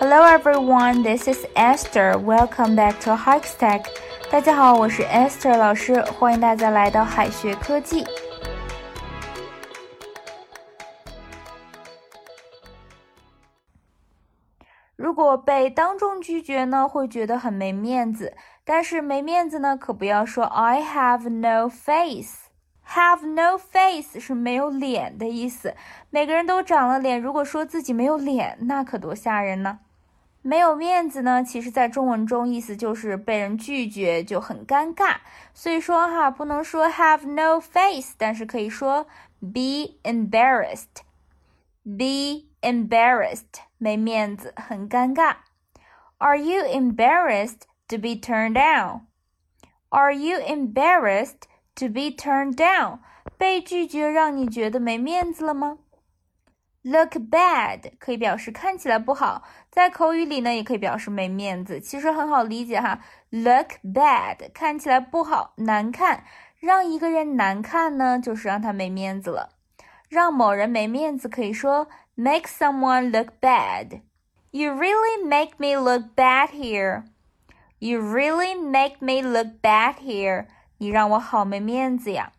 [0.00, 2.16] Hello everyone, this is Esther.
[2.16, 3.84] Welcome back to Hikstack
[4.30, 8.06] 大家好，我是 Esther 老师，欢迎大家来到海学科技。
[14.94, 18.36] 如果被当众拒绝呢，会觉得很没面子。
[18.64, 22.46] 但是没面子呢，可不要说 I have no face。
[22.90, 25.74] Have no face 是没有脸的意思。
[26.10, 29.80] 每个人都长了脸，如果说自己没有脸，那可多吓人呢。
[30.48, 35.16] 没有面子呢，其实，在中文中意思就是被人拒绝就很尴尬。
[35.52, 39.06] 所以说哈，不能说 have no face，但是可以说
[39.40, 41.02] be embarrassed。
[41.84, 45.36] be embarrassed，没面子，很尴尬。
[46.16, 49.02] Are you embarrassed to be turned down?
[49.90, 51.42] Are you embarrassed
[51.74, 53.00] to be turned down？
[53.36, 55.76] 被拒绝让你觉得没面子了吗
[56.87, 62.99] ？Look bad 可以表示看起来不好，在口语里呢也可以表示没面子，其实很好理解哈。
[63.29, 66.25] Look bad 看起来不好，难看，
[66.59, 69.49] 让一个人难看呢，就是让他没面子了。
[70.09, 77.05] 让某人没面子可以说 make someone look bad。You really make me look bad here.
[77.79, 80.45] You really make me look bad here.
[80.77, 82.33] 你让我好没面子呀。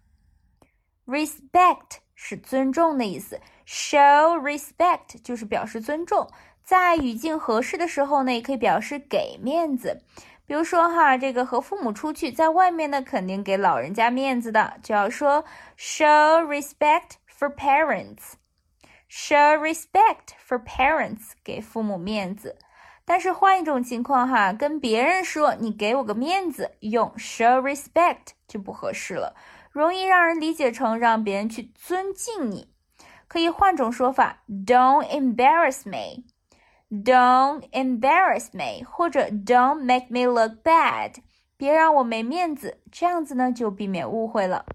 [1.06, 3.39] Respect 是尊重的意思。
[3.65, 6.29] Show respect 就是表示尊重，
[6.65, 10.03] 在语境合适的时候呢，也可以表示给面子。
[10.45, 15.45] 比如说哈，这个和父母出去，在外面呢，肯定给老人家面子的，就要说
[15.77, 18.33] show respect for parents。
[19.09, 22.57] show respect for parents，给父母面子。
[23.05, 29.35] 但是换一种情况哈，跟别人说你给我个面子，用 show respect 就不合适了，
[29.71, 32.69] 容易让人理解成让别人去尊敬你。
[33.27, 36.23] 可以换种说法，Don't embarrass me.
[36.89, 41.17] Don't embarrass me，或者 Don't make me look bad，
[41.55, 42.79] 别让我没面子。
[42.91, 44.65] 这样子呢，就避免误会了。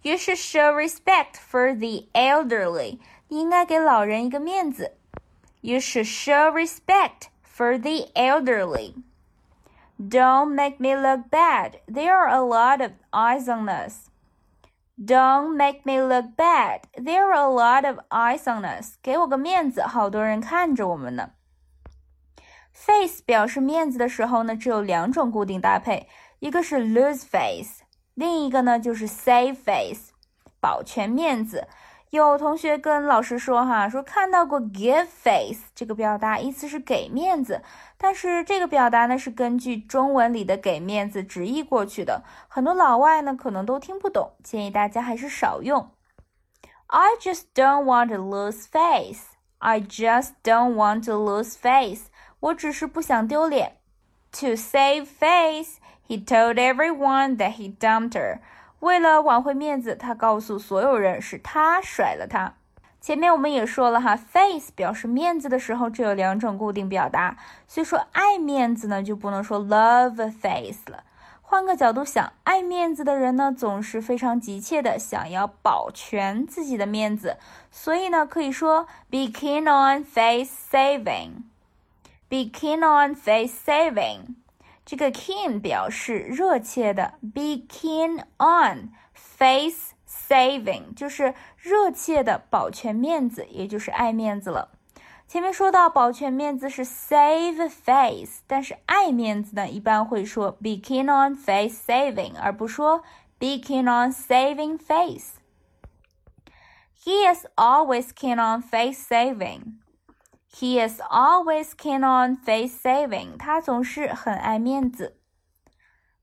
[0.00, 4.96] You should show respect for the elderly，你应该给老人一个面子。
[5.60, 8.94] You should show respect for the elderly.
[9.99, 11.81] Don't make me look bad.
[11.85, 14.09] There are a lot of eyes on us.
[14.97, 16.81] Don't make me look bad.
[16.93, 18.95] There are a lot of eyes on us.
[19.01, 21.31] 给我个面子，好多人看着我们呢。
[22.73, 26.07] Face 表示面子的时候呢，只有两种固定搭配，
[26.39, 27.83] 一个是 lose face，
[28.13, 30.11] 另一个呢就是 save face，
[30.61, 31.67] 保全面子。
[32.13, 37.61] 有同学跟老师说哈，说看到过 give face 这个表达，意思是给面子。
[37.97, 45.91] 但是这个表达呢，是根据中文里的给面子直译过去的，很多老外呢可能都听不懂，建议大家还是少用。
[46.87, 49.25] I just don't want to lose face.
[49.59, 52.05] I just don't want to lose face.
[52.39, 53.75] 我只是不想丢脸。
[54.31, 55.75] To save face,
[56.07, 58.39] he told everyone that he dumped her.
[58.84, 62.52] 为了挽回面子，他告诉所有人是他甩了他。
[63.00, 71.02] 前面我们也说了哈，face 表示面子的时候只有两种固定表达，所以说爱面子呢就不能说 love face 了。
[71.40, 77.38] 换个角度想，爱面子的人呢总是非常急切的想要保全自己的面子，
[77.70, 81.30] 所以呢可以说 be keen on face saving。
[82.28, 84.43] be keen on face saving。
[84.84, 94.70] 这个 keen 表示热切的，be keen on face saving 就是热切的保全面子，也就是爱面子了。
[95.26, 103.02] 前面说到保全面子是 save face，但是爱面子呢，一般会说 be keen on face saving，而不说
[103.38, 105.32] be keen on saving face。
[107.02, 109.78] He is always keen on face saving.
[110.53, 113.37] He is always keen on face saving.
[113.37, 115.21] 他总是很爱面子。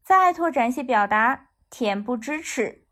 [0.02, 2.86] 再拓展一些表达，恬不知耻，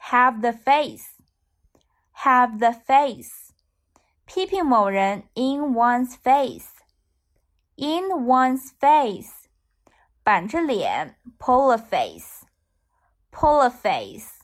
[0.00, 3.50] have the face，have the face，
[4.24, 9.46] 批评某人，in one's face，in one's face，
[10.22, 14.40] 板着脸，pull a face，pull a face，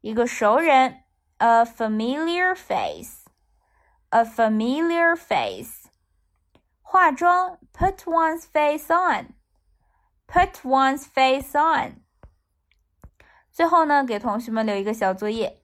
[0.00, 1.04] 一个熟人，
[1.38, 3.22] a familiar face。
[4.10, 5.88] a familiar face.
[6.82, 9.34] 化妆，put one's face on.
[10.26, 12.02] Put one's face on.
[13.50, 15.62] 最后呢，给同学们留一个小作业，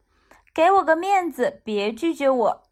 [0.54, 2.62] 给我个面子，别拒绝我。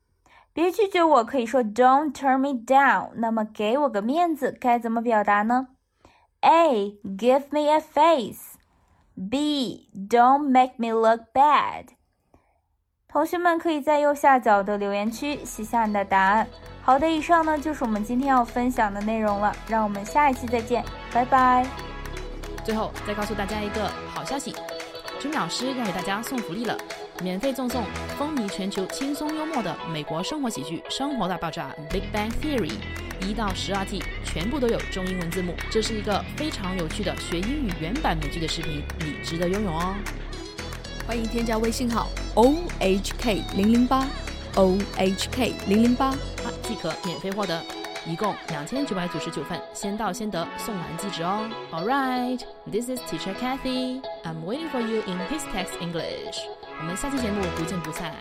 [0.53, 3.13] 别拒绝我可以说 Don't turn me down。
[3.17, 5.69] 那么给我个面子该怎么表达呢？
[6.41, 6.99] A.
[7.05, 8.57] Give me a face.
[9.15, 9.91] B.
[9.95, 11.89] Don't make me look bad.
[13.12, 16.48] 同学们可以在右下角的留言区写下你的答案。
[16.82, 20.82] 好的，以上呢就是我们今天要分享的内容了，让我们下一期再见，
[21.12, 21.68] 拜拜。
[22.64, 24.56] 最后再告诉大家一个好消息，
[25.20, 26.78] 君老师要给大家送福利了，
[27.22, 27.84] 免费赠送
[28.18, 32.72] 风靡全球、轻松幽默的美国生活喜剧《生活大爆炸》（Big Bang Theory）
[33.20, 35.54] 一到十二季，全部都有中英文字幕。
[35.70, 39.94] 这是一个非常有趣的学英语原版美剧的视频，你值得拥有哦。
[41.08, 44.08] 欢迎添加微信号 o h k 零零八
[44.56, 46.14] o h k 零零八，
[46.64, 47.62] 即可免费获得，
[48.06, 51.50] 一共两千九百九十九份，先到先得，送完即止哦。
[51.72, 52.40] All right,
[52.72, 54.02] this is Teacher Kathy.
[54.24, 56.38] I'm waiting for you in His Text English.
[56.80, 58.14] 我们下期节目不见不散。